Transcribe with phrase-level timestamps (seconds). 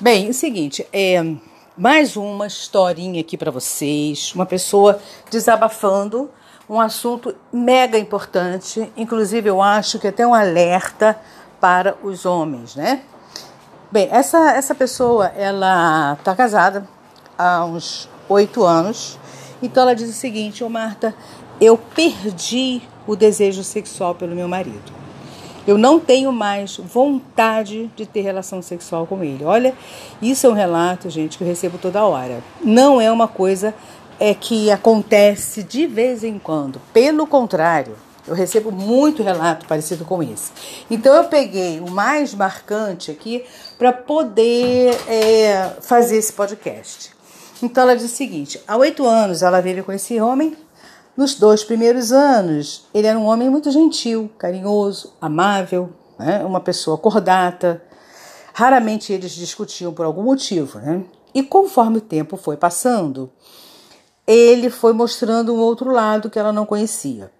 [0.00, 1.20] Bem, é o seguinte, é
[1.76, 6.30] mais uma historinha aqui para vocês, uma pessoa desabafando
[6.70, 11.18] um assunto mega importante, inclusive eu acho que até um alerta
[11.60, 13.02] para os homens, né?
[13.90, 16.88] Bem, essa, essa pessoa, ela está casada
[17.36, 19.18] há uns oito anos,
[19.60, 21.12] então ela diz o seguinte, ô Marta,
[21.60, 24.97] eu perdi o desejo sexual pelo meu marido.
[25.68, 29.44] Eu não tenho mais vontade de ter relação sexual com ele.
[29.44, 29.74] Olha,
[30.22, 32.42] isso é um relato, gente, que eu recebo toda hora.
[32.64, 33.74] Não é uma coisa
[34.18, 36.80] é que acontece de vez em quando.
[36.90, 37.96] Pelo contrário,
[38.26, 40.52] eu recebo muito relato parecido com esse.
[40.90, 43.44] Então eu peguei o mais marcante aqui
[43.76, 47.10] para poder é, fazer esse podcast.
[47.62, 50.56] Então ela diz o seguinte: há oito anos ela vive com esse homem
[51.18, 56.44] nos dois primeiros anos, ele era um homem muito gentil, carinhoso, amável, né?
[56.44, 57.82] uma pessoa cordata.
[58.54, 61.02] Raramente eles discutiam por algum motivo, né?
[61.34, 63.32] E conforme o tempo foi passando,
[64.24, 67.32] ele foi mostrando um outro lado que ela não conhecia.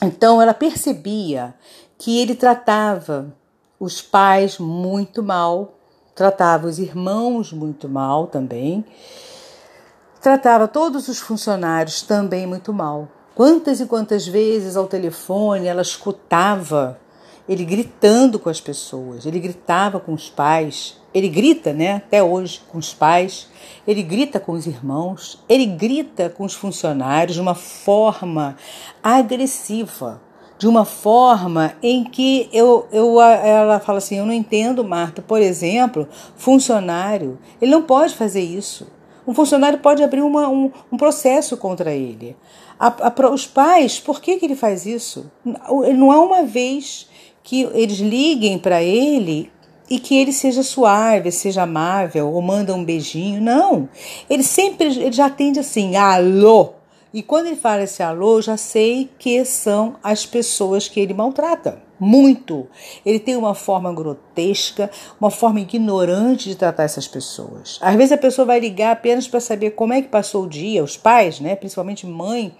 [0.00, 1.54] Então ela percebia
[1.98, 3.36] que ele tratava
[3.78, 5.74] os pais muito mal,
[6.14, 8.82] tratava os irmãos muito mal também
[10.24, 13.10] Tratava todos os funcionários também muito mal.
[13.34, 16.98] Quantas e quantas vezes ao telefone ela escutava
[17.46, 22.62] ele gritando com as pessoas, ele gritava com os pais, ele grita, né, até hoje
[22.72, 23.48] com os pais,
[23.86, 28.56] ele grita com os irmãos, ele grita com os funcionários de uma forma
[29.02, 30.22] agressiva,
[30.56, 35.42] de uma forma em que eu, eu ela fala assim, eu não entendo, Marta, por
[35.42, 38.86] exemplo, funcionário, ele não pode fazer isso.
[39.26, 42.36] Um funcionário pode abrir uma, um, um processo contra ele.
[42.78, 45.30] A, a, os pais, por que, que ele faz isso?
[45.44, 47.08] Não há uma vez
[47.42, 49.50] que eles liguem para ele
[49.88, 53.40] e que ele seja suave, seja amável ou manda um beijinho.
[53.40, 53.88] Não.
[54.28, 56.72] Ele sempre ele já atende assim, alô.
[57.14, 61.80] E quando ele fala esse alô, já sei que são as pessoas que ele maltrata
[61.96, 62.66] muito.
[63.06, 64.90] Ele tem uma forma grotesca,
[65.20, 67.78] uma forma ignorante de tratar essas pessoas.
[67.80, 70.82] Às vezes a pessoa vai ligar apenas para saber como é que passou o dia,
[70.82, 72.52] os pais, né, principalmente mãe,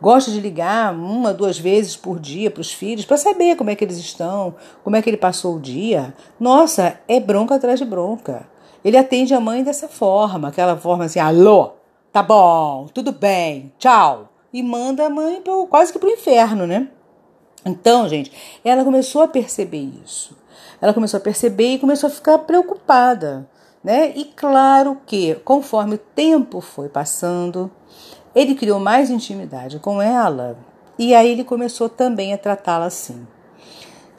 [0.00, 3.74] gosta de ligar uma, duas vezes por dia para os filhos para saber como é
[3.74, 6.14] que eles estão, como é que ele passou o dia.
[6.38, 8.46] Nossa, é bronca atrás de bronca.
[8.84, 11.81] Ele atende a mãe dessa forma, aquela forma assim, alô,
[12.12, 14.28] tá bom, tudo bem, tchau.
[14.52, 16.88] E manda a mãe pro, quase que para o inferno, né?
[17.64, 18.30] Então, gente,
[18.64, 20.36] ela começou a perceber isso.
[20.80, 23.48] Ela começou a perceber e começou a ficar preocupada,
[23.82, 24.12] né?
[24.14, 27.70] E claro que, conforme o tempo foi passando,
[28.34, 30.58] ele criou mais intimidade com ela
[30.98, 33.26] e aí ele começou também a tratá-la assim.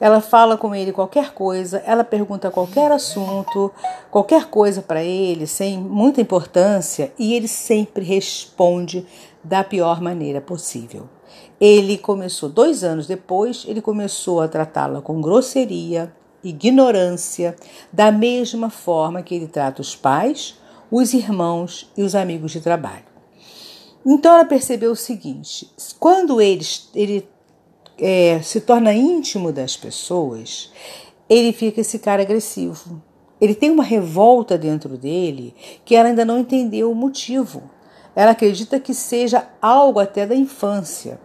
[0.00, 3.72] Ela fala com ele qualquer coisa, ela pergunta qualquer assunto,
[4.10, 9.06] qualquer coisa para ele, sem muita importância, e ele sempre responde
[9.42, 11.08] da pior maneira possível.
[11.60, 16.12] Ele começou, dois anos depois, ele começou a tratá-la com grosseria,
[16.42, 17.56] ignorância,
[17.92, 20.58] da mesma forma que ele trata os pais,
[20.90, 23.04] os irmãos e os amigos de trabalho.
[24.04, 27.28] Então ela percebeu o seguinte: quando ele, ele
[27.98, 30.72] é, se torna íntimo das pessoas,
[31.28, 33.02] ele fica esse cara agressivo.
[33.40, 37.62] Ele tem uma revolta dentro dele que ela ainda não entendeu o motivo.
[38.14, 41.18] Ela acredita que seja algo até da infância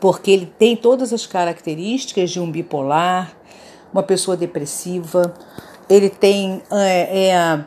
[0.00, 3.36] porque ele tem todas as características de um bipolar,
[3.92, 5.34] uma pessoa depressiva,
[5.88, 7.64] ele tem é, é,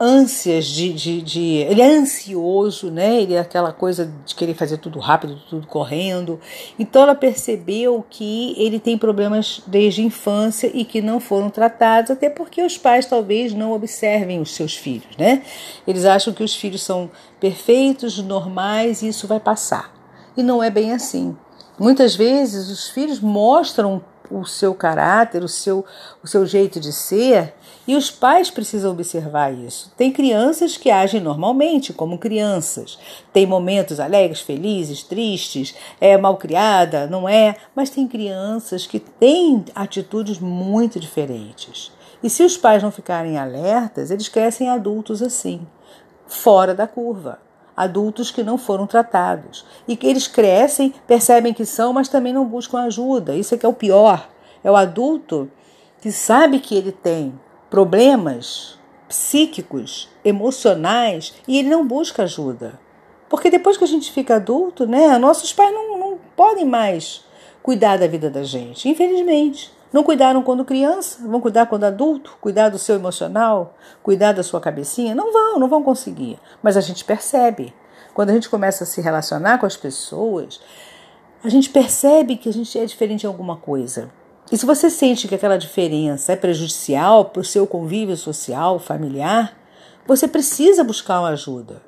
[0.00, 3.20] ânsias de, de, de, Ele é ansioso, né?
[3.20, 6.40] Ele é aquela coisa de querer fazer tudo rápido, tudo correndo.
[6.78, 12.10] Então ela percebeu que ele tem problemas desde a infância e que não foram tratados,
[12.10, 15.42] até porque os pais talvez não observem os seus filhos, né?
[15.86, 20.00] Eles acham que os filhos são perfeitos, normais e isso vai passar
[20.36, 21.36] e não é bem assim.
[21.78, 25.84] Muitas vezes os filhos mostram o seu caráter, o seu,
[26.22, 27.54] o seu jeito de ser,
[27.86, 29.92] e os pais precisam observar isso.
[29.96, 32.98] Tem crianças que agem normalmente, como crianças.
[33.32, 37.56] Tem momentos alegres, felizes, tristes, é mal criada, não é?
[37.74, 41.90] Mas tem crianças que têm atitudes muito diferentes.
[42.22, 45.66] E se os pais não ficarem alertas, eles crescem adultos assim,
[46.26, 49.64] fora da curva adultos que não foram tratados.
[49.86, 53.34] E que eles crescem, percebem que são, mas também não buscam ajuda.
[53.34, 54.28] Isso é que é o pior.
[54.62, 55.50] É o adulto
[56.00, 57.38] que sabe que ele tem
[57.68, 58.78] problemas
[59.08, 62.78] psíquicos, emocionais, e ele não busca ajuda.
[63.28, 67.24] Porque depois que a gente fica adulto, né, nossos pais não, não podem mais
[67.62, 69.72] cuidar da vida da gente, infelizmente.
[69.92, 74.60] Não cuidaram quando criança, vão cuidar quando adulto, cuidar do seu emocional, cuidar da sua
[74.60, 75.14] cabecinha?
[75.14, 76.38] Não vão, não vão conseguir.
[76.62, 77.74] Mas a gente percebe.
[78.14, 80.60] Quando a gente começa a se relacionar com as pessoas,
[81.42, 84.10] a gente percebe que a gente é diferente em alguma coisa.
[84.52, 89.56] E se você sente que aquela diferença é prejudicial para o seu convívio social, familiar,
[90.06, 91.82] você precisa buscar uma ajuda.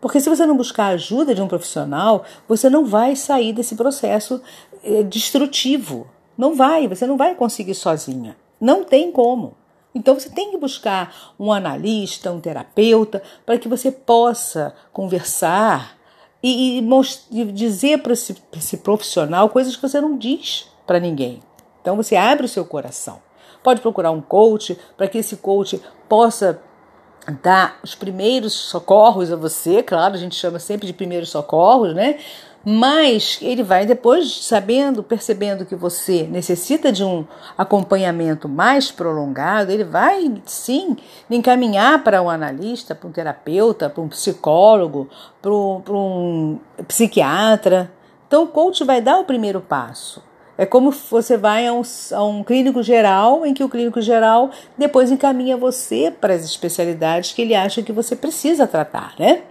[0.00, 3.74] Porque se você não buscar a ajuda de um profissional, você não vai sair desse
[3.74, 4.40] processo
[4.82, 6.06] eh, destrutivo.
[6.36, 8.36] Não vai, você não vai conseguir sozinha.
[8.60, 9.56] Não tem como.
[9.94, 15.96] Então você tem que buscar um analista, um terapeuta, para que você possa conversar
[16.42, 21.40] e, e dizer para esse, esse profissional coisas que você não diz para ninguém.
[21.80, 23.22] Então você abre o seu coração.
[23.62, 26.60] Pode procurar um coach para que esse coach possa
[27.42, 32.18] dar os primeiros socorros a você, claro, a gente chama sempre de primeiros socorros, né?
[32.64, 37.26] Mas ele vai depois sabendo, percebendo que você necessita de um
[37.58, 40.96] acompanhamento mais prolongado, ele vai sim
[41.30, 45.10] encaminhar para um analista, para um terapeuta, para um psicólogo,
[45.42, 46.58] para um, para um
[46.88, 47.92] psiquiatra.
[48.26, 50.22] Então o coach vai dar o primeiro passo.
[50.56, 51.82] É como você vai a um,
[52.12, 57.32] a um, clínico geral, em que o clínico geral depois encaminha você para as especialidades
[57.32, 59.42] que ele acha que você precisa tratar, né?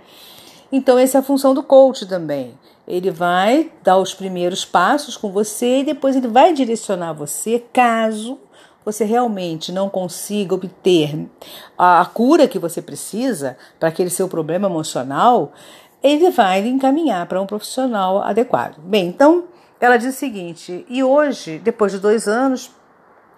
[0.71, 2.57] Então, essa é a função do coach também.
[2.87, 8.39] Ele vai dar os primeiros passos com você e depois ele vai direcionar você caso
[8.85, 11.29] você realmente não consiga obter
[11.77, 15.53] a cura que você precisa para aquele seu problema emocional,
[16.01, 18.79] ele vai encaminhar para um profissional adequado.
[18.79, 19.45] Bem, então
[19.79, 22.71] ela diz o seguinte: e hoje, depois de dois anos,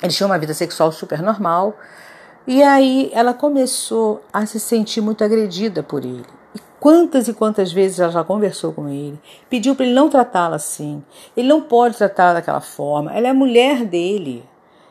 [0.02, 1.78] eles tinham uma vida sexual super normal.
[2.48, 6.26] E aí ela começou a se sentir muito agredida por ele.
[6.80, 9.20] Quantas e quantas vezes ela já conversou com ele,
[9.50, 11.04] pediu para ele não tratá-la assim.
[11.36, 13.14] Ele não pode tratá-la daquela forma.
[13.16, 14.44] Ela é a mulher dele.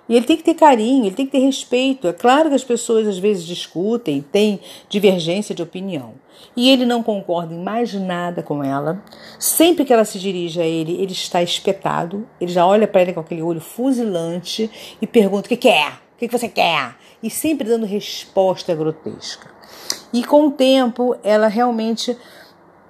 [0.09, 2.07] E ele tem que ter carinho, ele tem que ter respeito.
[2.07, 6.15] É claro que as pessoas às vezes discutem, têm divergência de opinião.
[6.55, 9.03] E ele não concorda em mais nada com ela.
[9.39, 12.27] Sempre que ela se dirige a ele, ele está espetado.
[12.41, 14.71] Ele já olha para ela com aquele olho fuzilante
[15.01, 15.93] e pergunta: o que quer?
[16.15, 16.97] O que você quer?
[17.23, 19.51] E sempre dando resposta grotesca.
[20.15, 22.17] E com o tempo, ela realmente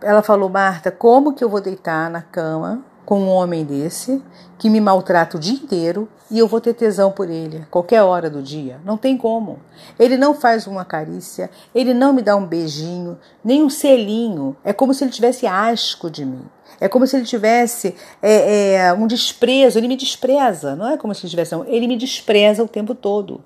[0.03, 4.23] ela falou: Marta, como que eu vou deitar na cama com um homem desse
[4.59, 8.29] que me maltrata o dia inteiro e eu vou ter tesão por ele qualquer hora
[8.29, 8.79] do dia.
[8.85, 9.59] Não tem como.
[9.99, 14.55] Ele não faz uma carícia, ele não me dá um beijinho, nem um selinho.
[14.63, 16.45] É como se ele tivesse asco de mim.
[16.79, 19.79] É como se ele tivesse é, é, um desprezo.
[19.79, 20.77] Ele me despreza.
[20.77, 21.55] Não é como se ele tivesse.
[21.69, 23.43] Ele me despreza o tempo todo.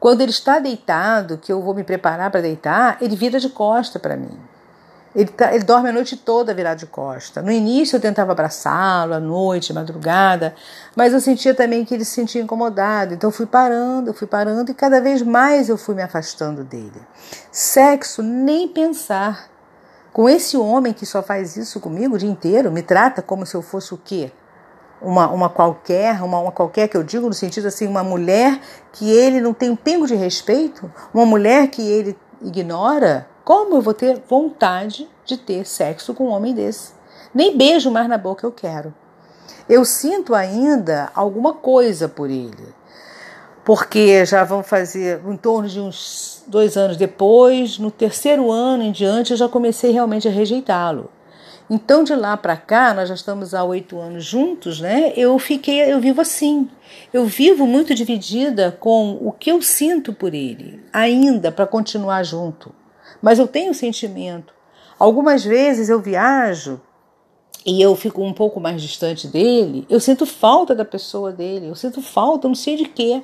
[0.00, 3.98] Quando ele está deitado, que eu vou me preparar para deitar, ele vira de costa
[3.98, 4.38] para mim.
[5.14, 7.40] Ele, tá, ele dorme a noite toda virado de costa.
[7.40, 10.54] No início eu tentava abraçá-lo, à noite, madrugada,
[10.96, 13.14] mas eu sentia também que ele se sentia incomodado.
[13.14, 17.00] Então eu fui parando, fui parando e cada vez mais eu fui me afastando dele.
[17.52, 19.48] Sexo, nem pensar.
[20.12, 23.54] Com esse homem que só faz isso comigo o dia inteiro, me trata como se
[23.54, 24.32] eu fosse o quê?
[25.04, 28.58] Uma, uma qualquer, uma, uma qualquer que eu digo no sentido assim, uma mulher
[28.92, 33.82] que ele não tem um pingo de respeito, uma mulher que ele ignora, como eu
[33.82, 36.92] vou ter vontade de ter sexo com um homem desse?
[37.34, 38.94] Nem beijo mais na boca eu quero.
[39.68, 42.74] Eu sinto ainda alguma coisa por ele.
[43.64, 48.92] Porque já vão fazer em torno de uns dois anos depois, no terceiro ano em
[48.92, 51.10] diante, eu já comecei realmente a rejeitá-lo.
[51.68, 55.12] Então, de lá para cá, nós já estamos há oito anos juntos, né?
[55.16, 56.70] Eu fiquei, eu vivo assim.
[57.12, 62.74] Eu vivo muito dividida com o que eu sinto por ele, ainda para continuar junto
[63.24, 64.52] mas eu tenho sentimento.
[64.98, 66.78] Algumas vezes eu viajo
[67.64, 71.74] e eu fico um pouco mais distante dele, eu sinto falta da pessoa dele, eu
[71.74, 73.22] sinto falta, não sei de quê.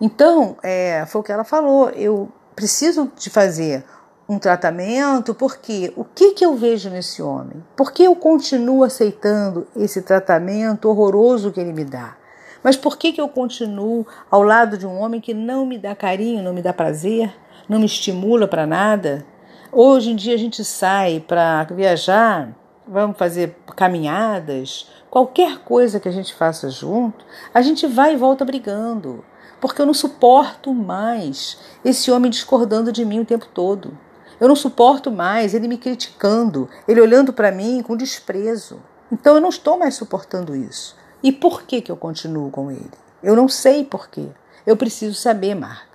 [0.00, 3.84] Então, é, foi o que ela falou, eu preciso de fazer
[4.32, 7.62] um tratamento, porque o que, que eu vejo nesse homem?
[7.76, 12.16] Por que eu continuo aceitando esse tratamento horroroso que ele me dá?
[12.62, 15.94] Mas por que, que eu continuo ao lado de um homem que não me dá
[15.94, 17.32] carinho, não me dá prazer?
[17.68, 19.24] não me estimula para nada.
[19.70, 22.54] Hoje em dia a gente sai para viajar,
[22.86, 27.24] vamos fazer caminhadas, qualquer coisa que a gente faça junto,
[27.54, 29.24] a gente vai e volta brigando,
[29.60, 33.96] porque eu não suporto mais esse homem discordando de mim o tempo todo.
[34.42, 38.82] Eu não suporto mais ele me criticando, ele olhando para mim com desprezo.
[39.12, 40.96] Então eu não estou mais suportando isso.
[41.22, 42.90] E por que, que eu continuo com ele?
[43.22, 44.26] Eu não sei por quê.
[44.66, 45.92] Eu preciso saber, Marta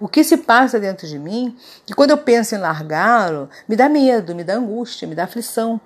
[0.00, 1.54] o que se passa dentro de mim,
[1.84, 5.78] que quando eu penso em largá-lo, me dá medo, me dá angústia, me dá aflição.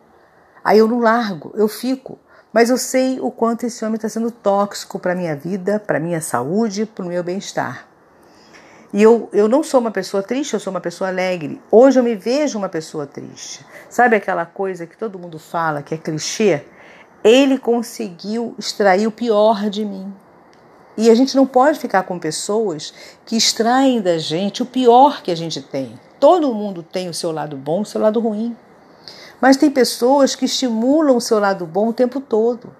[0.62, 2.16] Aí eu não largo, eu fico.
[2.52, 5.96] Mas eu sei o quanto esse homem está sendo tóxico para a minha vida, para
[5.96, 7.88] a minha saúde, para o meu bem-estar.
[8.94, 11.60] E eu, eu não sou uma pessoa triste, eu sou uma pessoa alegre.
[11.68, 13.66] Hoje eu me vejo uma pessoa triste.
[13.90, 16.62] Sabe aquela coisa que todo mundo fala, que é clichê?
[17.24, 20.14] Ele conseguiu extrair o pior de mim.
[20.96, 22.94] E a gente não pode ficar com pessoas
[23.26, 25.98] que extraem da gente o pior que a gente tem.
[26.20, 28.56] Todo mundo tem o seu lado bom, o seu lado ruim.
[29.40, 32.70] Mas tem pessoas que estimulam o seu lado bom o tempo todo.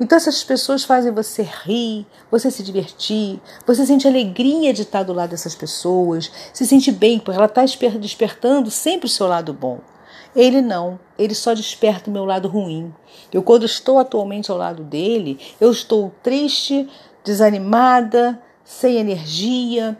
[0.00, 5.12] Então essas pessoas fazem você rir, você se divertir, você sente alegria de estar do
[5.12, 7.64] lado dessas pessoas, se sente bem, porque ela está
[7.98, 9.78] despertando sempre o seu lado bom.
[10.34, 12.92] Ele não, ele só desperta o meu lado ruim.
[13.32, 16.88] Eu, quando estou atualmente ao lado dele, eu estou triste,
[17.22, 19.96] desanimada, sem energia,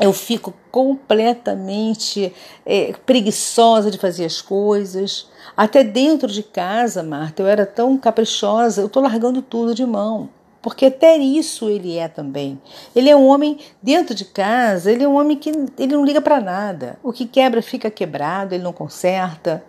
[0.00, 2.32] eu fico completamente
[2.64, 5.28] é, preguiçosa de fazer as coisas.
[5.56, 10.28] Até dentro de casa, Marta, eu era tão caprichosa, eu estou largando tudo de mão.
[10.60, 12.60] Porque até isso ele é também.
[12.94, 16.20] Ele é um homem dentro de casa, ele é um homem que ele não liga
[16.20, 16.98] para nada.
[17.02, 19.62] O que quebra fica quebrado, ele não conserta.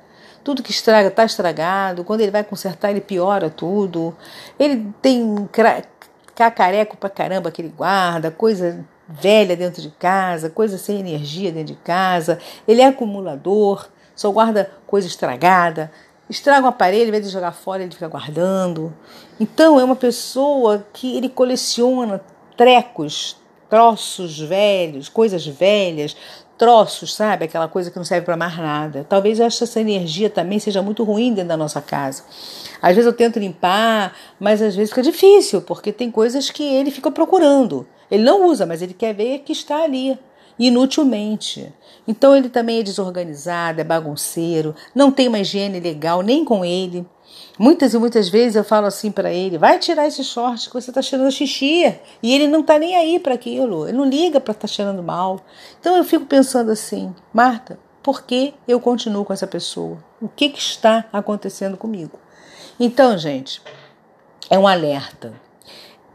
[0.43, 2.03] Tudo que estraga está estragado.
[2.03, 4.15] Quando ele vai consertar, ele piora tudo.
[4.57, 5.47] Ele tem
[6.33, 11.73] cacareco pra caramba que ele guarda, coisa velha dentro de casa, coisa sem energia dentro
[11.73, 12.39] de casa.
[12.67, 15.91] Ele é acumulador, só guarda coisa estragada.
[16.29, 18.93] Estraga um aparelho, em vez de jogar fora, ele fica guardando.
[19.39, 22.19] Então é uma pessoa que ele coleciona
[22.57, 23.37] trecos,
[23.69, 26.17] troços velhos, coisas velhas,
[26.57, 27.45] troços, sabe?
[27.45, 29.05] Aquela coisa que não serve para mais nada.
[29.07, 32.23] Talvez essa energia também seja muito ruim dentro da nossa casa.
[32.81, 36.91] Às vezes eu tento limpar, mas às vezes fica difícil, porque tem coisas que ele
[36.91, 37.87] fica procurando.
[38.09, 40.17] Ele não usa, mas ele quer ver que está ali,
[40.57, 41.71] inutilmente.
[42.07, 47.05] Então ele também é desorganizado, é bagunceiro, não tem uma higiene legal nem com ele.
[47.59, 50.91] Muitas e muitas vezes eu falo assim para ele: vai tirar esse short que você
[50.91, 51.95] está cheirando xixi.
[52.21, 55.03] E ele não está nem aí para aquilo, ele não liga para estar tá cheirando
[55.03, 55.41] mal.
[55.79, 59.97] Então eu fico pensando assim: Marta, por que eu continuo com essa pessoa?
[60.21, 62.19] O que, que está acontecendo comigo?
[62.79, 63.61] Então, gente,
[64.49, 65.33] é um alerta.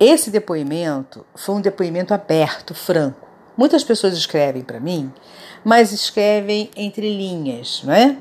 [0.04, 3.28] Esse depoimento foi um depoimento aberto, franco.
[3.56, 5.12] Muitas pessoas escrevem para mim,
[5.62, 8.16] mas escrevem entre linhas, não é?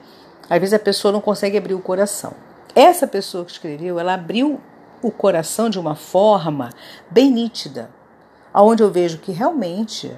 [0.47, 2.33] Às vezes a pessoa não consegue abrir o coração.
[2.75, 4.61] Essa pessoa que escreveu, ela abriu
[5.01, 6.69] o coração de uma forma
[7.09, 7.89] bem nítida,
[8.53, 10.15] aonde eu vejo que realmente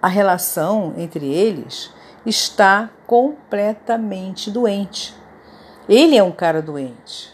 [0.00, 1.90] a relação entre eles
[2.24, 5.14] está completamente doente.
[5.86, 7.33] Ele é um cara doente.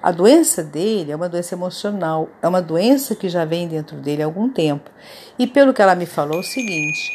[0.00, 4.22] A doença dele é uma doença emocional, é uma doença que já vem dentro dele
[4.22, 4.88] há algum tempo.
[5.36, 7.10] E pelo que ela me falou, é o seguinte: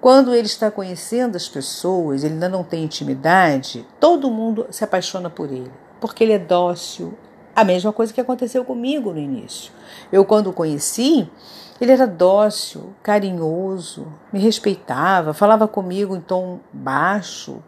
[0.00, 5.28] quando ele está conhecendo as pessoas, ele ainda não tem intimidade, todo mundo se apaixona
[5.28, 7.14] por ele, porque ele é dócil.
[7.56, 9.72] A mesma coisa que aconteceu comigo no início.
[10.12, 11.28] Eu, quando o conheci,
[11.80, 17.62] ele era dócil, carinhoso, me respeitava, falava comigo em tom baixo,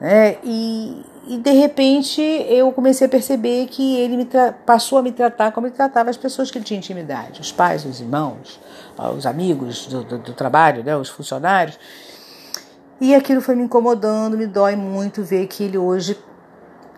[0.00, 0.36] né?
[0.44, 4.28] E, e de repente eu comecei a perceber que ele me
[4.64, 7.84] passou a me tratar como ele tratava as pessoas que ele tinha intimidade, os pais,
[7.84, 8.60] os irmãos,
[9.16, 10.96] os amigos do, do, do trabalho, né?
[10.96, 11.78] os funcionários.
[13.00, 16.16] E aquilo foi me incomodando, me dói muito ver que ele hoje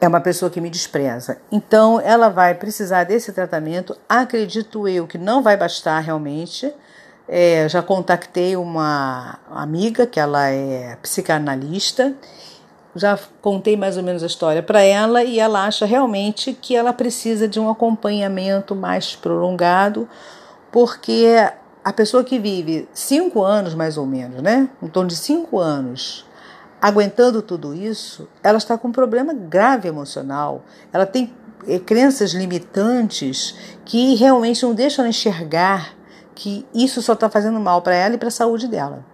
[0.00, 1.38] é uma pessoa que me despreza.
[1.50, 3.96] Então ela vai precisar desse tratamento.
[4.08, 6.72] Acredito eu que não vai bastar realmente.
[7.30, 12.14] É, já contactei uma amiga que ela é psicanalista
[12.98, 16.92] já contei mais ou menos a história para ela e ela acha realmente que ela
[16.92, 20.08] precisa de um acompanhamento mais prolongado,
[20.72, 21.26] porque
[21.84, 26.26] a pessoa que vive cinco anos mais ou menos, né, em torno de cinco anos,
[26.80, 30.62] aguentando tudo isso, ela está com um problema grave emocional.
[30.92, 31.32] Ela tem
[31.66, 35.94] é, crenças limitantes que realmente não deixam ela enxergar
[36.34, 39.04] que isso só está fazendo mal para ela e para a saúde dela.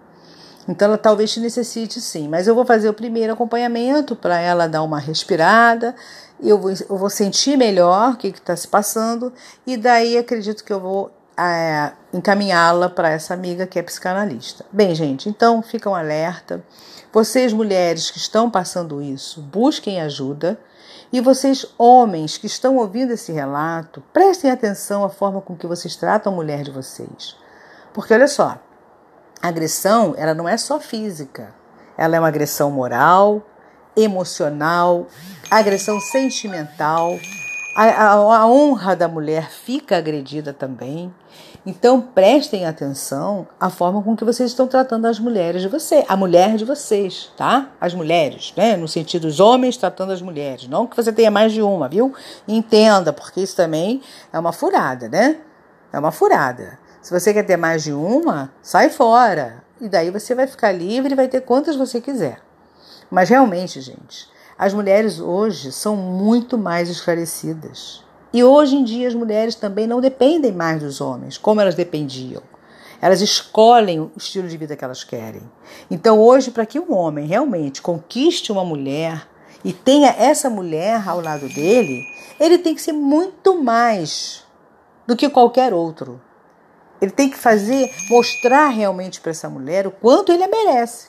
[0.68, 4.82] Então ela talvez necessite sim, mas eu vou fazer o primeiro acompanhamento para ela dar
[4.82, 5.94] uma respirada,
[6.40, 9.32] eu vou, eu vou sentir melhor o que está se passando
[9.66, 14.64] e daí acredito que eu vou é, encaminhá-la para essa amiga que é psicanalista.
[14.72, 16.64] Bem, gente, então fica um alerta.
[17.12, 20.58] Vocês mulheres que estão passando isso, busquem ajuda.
[21.12, 25.94] E vocês, homens que estão ouvindo esse relato, prestem atenção à forma com que vocês
[25.94, 27.36] tratam a mulher de vocês.
[27.92, 28.58] Porque olha só,
[29.40, 31.54] a agressão, ela não é só física.
[31.96, 33.42] Ela é uma agressão moral,
[33.96, 35.06] emocional,
[35.50, 37.18] agressão sentimental.
[37.76, 41.12] A, a, a honra da mulher fica agredida também.
[41.66, 46.14] Então prestem atenção à forma com que vocês estão tratando as mulheres de você, a
[46.14, 47.70] mulher de vocês, tá?
[47.80, 48.76] As mulheres, né?
[48.76, 52.12] No sentido dos homens tratando as mulheres, não que você tenha mais de uma, viu?
[52.46, 55.38] Entenda, porque isso também é uma furada, né?
[55.90, 56.78] É uma furada.
[57.04, 59.62] Se você quer ter mais de uma, sai fora.
[59.78, 62.40] E daí você vai ficar livre e vai ter quantas você quiser.
[63.10, 68.02] Mas realmente, gente, as mulheres hoje são muito mais esclarecidas.
[68.32, 72.42] E hoje em dia as mulheres também não dependem mais dos homens, como elas dependiam.
[73.02, 75.42] Elas escolhem o estilo de vida que elas querem.
[75.90, 79.28] Então, hoje, para que um homem realmente conquiste uma mulher
[79.62, 82.02] e tenha essa mulher ao lado dele,
[82.40, 84.42] ele tem que ser muito mais
[85.06, 86.18] do que qualquer outro.
[87.00, 91.08] Ele tem que fazer, mostrar realmente para essa mulher o quanto ele a merece.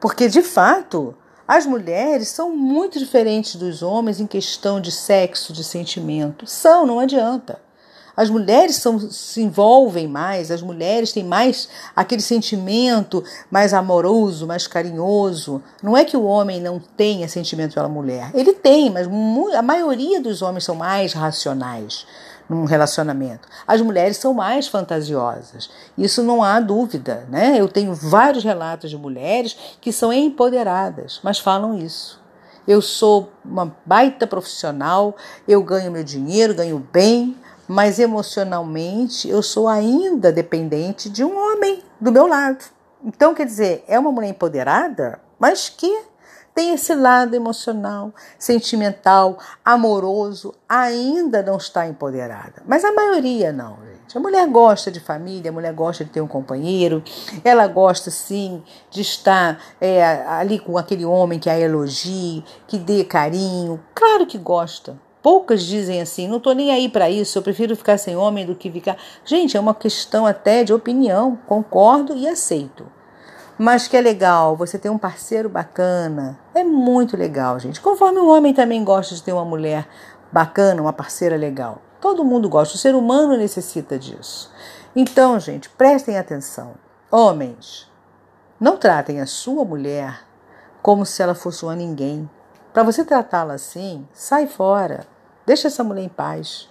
[0.00, 1.14] Porque, de fato,
[1.46, 6.46] as mulheres são muito diferentes dos homens em questão de sexo, de sentimento.
[6.46, 7.62] São, não adianta.
[8.16, 14.66] As mulheres são, se envolvem mais, as mulheres têm mais aquele sentimento mais amoroso, mais
[14.66, 15.60] carinhoso.
[15.82, 18.30] Não é que o homem não tenha sentimento pela mulher.
[18.32, 19.08] Ele tem, mas
[19.56, 22.06] a maioria dos homens são mais racionais
[22.48, 23.48] num relacionamento.
[23.66, 25.70] As mulheres são mais fantasiosas.
[25.96, 27.56] Isso não há dúvida, né?
[27.58, 32.22] Eu tenho vários relatos de mulheres que são empoderadas, mas falam isso.
[32.66, 35.14] Eu sou uma baita profissional,
[35.46, 37.36] eu ganho meu dinheiro, ganho bem,
[37.68, 42.64] mas emocionalmente eu sou ainda dependente de um homem do meu lado.
[43.04, 46.04] Então, quer dizer, é uma mulher empoderada, mas que
[46.54, 52.62] tem esse lado emocional, sentimental, amoroso, ainda não está empoderada.
[52.66, 54.16] Mas a maioria não, gente.
[54.16, 57.02] A mulher gosta de família, a mulher gosta de ter um companheiro,
[57.42, 63.02] ela gosta sim de estar é, ali com aquele homem que a elogie, que dê
[63.02, 63.82] carinho.
[63.92, 64.96] Claro que gosta.
[65.20, 68.54] Poucas dizem assim, não estou nem aí para isso, eu prefiro ficar sem homem do
[68.54, 68.96] que ficar.
[69.24, 72.86] Gente, é uma questão até de opinião, concordo e aceito.
[73.58, 76.43] Mas que é legal, você tem um parceiro bacana.
[76.54, 77.80] É muito legal, gente.
[77.80, 79.88] Conforme o homem também gosta de ter uma mulher
[80.30, 81.82] bacana, uma parceira legal.
[82.00, 84.52] Todo mundo gosta, o ser humano necessita disso.
[84.94, 86.74] Então, gente, prestem atenção.
[87.10, 87.90] Homens,
[88.60, 90.20] não tratem a sua mulher
[90.80, 92.30] como se ela fosse uma ninguém.
[92.72, 95.06] Para você tratá-la assim, sai fora.
[95.44, 96.68] Deixa essa mulher em paz.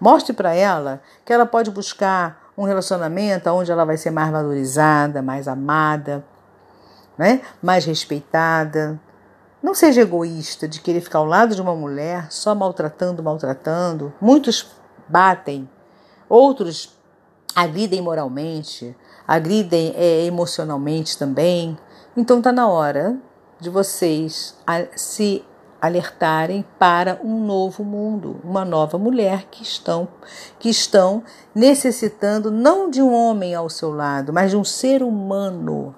[0.00, 5.20] Mostre para ela que ela pode buscar um relacionamento onde ela vai ser mais valorizada,
[5.20, 6.24] mais amada,
[7.16, 7.42] né?
[7.62, 8.98] mais respeitada.
[9.62, 14.12] Não seja egoísta de querer ficar ao lado de uma mulher só maltratando, maltratando.
[14.20, 14.70] Muitos
[15.08, 15.68] batem,
[16.28, 16.96] outros
[17.54, 21.76] agridem moralmente, agridem é, emocionalmente também.
[22.16, 23.16] Então está na hora
[23.58, 24.56] de vocês
[24.94, 25.44] se
[25.80, 30.08] alertarem para um novo mundo, uma nova mulher que estão
[30.58, 31.22] que estão
[31.54, 35.94] necessitando não de um homem ao seu lado, mas de um ser humano.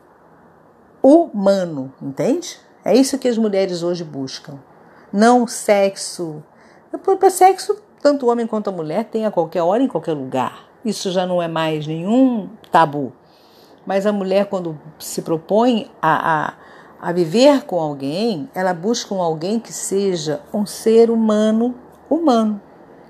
[1.02, 2.58] Humano, entende?
[2.84, 4.58] É isso que as mulheres hoje buscam.
[5.12, 6.42] Não sexo.
[7.18, 10.68] Para sexo, tanto o homem quanto a mulher tem a qualquer hora, em qualquer lugar.
[10.84, 13.12] Isso já não é mais nenhum tabu.
[13.86, 16.54] Mas a mulher, quando se propõe a, a
[17.00, 21.74] a viver com alguém, ela busca um alguém que seja um ser humano
[22.10, 22.60] humano,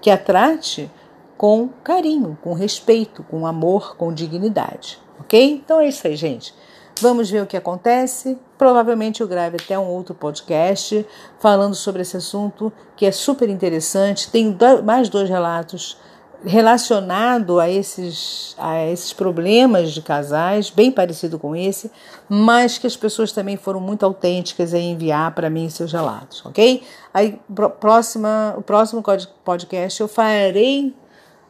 [0.01, 0.89] que a trate
[1.37, 4.99] com carinho, com respeito, com amor, com dignidade.
[5.19, 5.61] Ok?
[5.65, 6.55] Então é isso aí, gente.
[7.01, 8.39] Vamos ver o que acontece.
[8.59, 11.07] Provavelmente eu grave até um outro podcast
[11.39, 14.31] falando sobre esse assunto que é super interessante.
[14.31, 15.97] Tenho mais dois relatos
[16.45, 21.91] relacionado a esses, a esses problemas de casais, bem parecido com esse,
[22.29, 26.83] mas que as pessoas também foram muito autênticas em enviar para mim seus relatos, ok?
[27.13, 27.39] Aí,
[27.79, 29.03] próxima, o próximo
[29.45, 30.95] podcast eu farei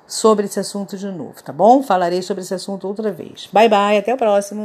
[0.06, 1.82] sobre esse assunto de novo, tá bom?
[1.82, 3.48] Falarei sobre esse assunto outra vez.
[3.52, 4.58] Bye bye, até o próximo.